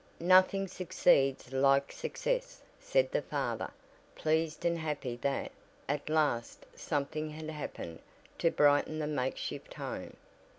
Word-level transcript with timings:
"Nothing 0.19 0.67
succeeds 0.67 1.53
like 1.53 1.91
success," 1.91 2.63
said 2.79 3.11
the 3.11 3.21
father, 3.21 3.69
pleased 4.15 4.65
and 4.65 4.79
happy 4.79 5.15
that, 5.17 5.51
at 5.87 6.09
last 6.09 6.65
something 6.73 7.29
had 7.29 7.47
"happened" 7.51 7.99
to 8.39 8.49
brighten 8.49 8.97
the 8.97 9.05
make 9.05 9.37
shift 9.37 9.75
home. 9.75 10.17